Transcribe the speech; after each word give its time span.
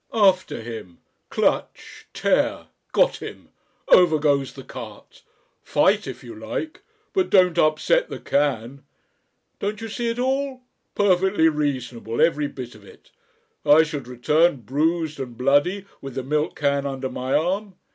After 0.15 0.63
him! 0.63 0.97
Clutch 1.29 2.07
tear! 2.11 2.69
Got 2.91 3.17
him! 3.17 3.49
Over 3.87 4.17
goes 4.17 4.53
the 4.53 4.63
cart! 4.63 5.21
Fight 5.61 6.07
if 6.07 6.23
you 6.23 6.33
like, 6.33 6.81
but 7.13 7.29
don't 7.29 7.59
upset 7.59 8.09
the 8.09 8.17
can!... 8.19 8.81
Don't 9.59 9.79
you 9.79 9.87
see 9.89 10.09
it 10.09 10.17
all? 10.17 10.63
perfectly 10.95 11.49
reasonable 11.49 12.19
every 12.19 12.47
bit 12.47 12.73
of 12.73 12.83
it. 12.83 13.11
I 13.63 13.83
should 13.83 14.07
return, 14.07 14.61
bruised 14.61 15.19
and 15.19 15.37
bloody, 15.37 15.85
with 16.01 16.15
the 16.15 16.23
milk 16.23 16.55
can 16.55 16.87
under 16.87 17.07
my 17.09 17.35
arm. 17.35 17.75